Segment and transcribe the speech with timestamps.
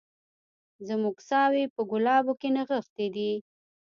[0.87, 3.31] زموږ ساوي په ګلابو کي نغښتي دي